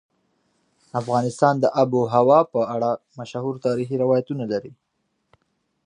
[0.99, 4.73] افغانستان د آب وهوا په اړه مشهور تاریخي روایتونه لري.